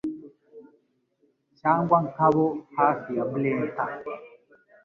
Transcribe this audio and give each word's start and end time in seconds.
cyangwa 1.59 1.97
nk'abo 2.09 2.45
hafi 2.77 3.09
ya 3.17 3.23
Brenta 3.31 3.85